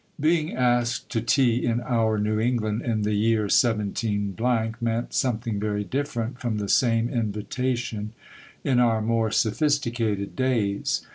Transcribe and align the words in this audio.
Being 0.19 0.55
asked 0.55 1.09
to 1.11 1.21
tea 1.21 1.63
in 1.63 1.79
our 1.79 2.17
New 2.17 2.39
England 2.39 2.81
in 2.81 3.03
the 3.03 3.13
year 3.13 3.45
17— 3.45 4.73
meant 4.81 5.13
something 5.13 5.59
very 5.59 5.83
different 5.83 6.39
from 6.39 6.57
the 6.57 6.67
same 6.69 7.07
invitation 7.07 8.13
in 8.63 8.79
our 8.79 8.99
more 9.03 9.29
sophisticated 9.29 10.35
days. 10.35 11.05